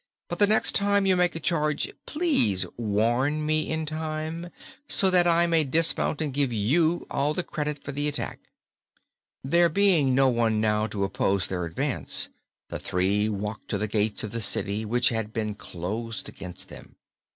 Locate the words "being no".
9.69-10.27